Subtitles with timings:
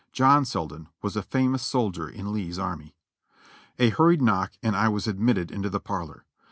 [0.11, 2.95] John Selden, was a famous sol dier in Lee's army.,
[3.77, 6.25] A hurried knock and I was admitted into the parlor.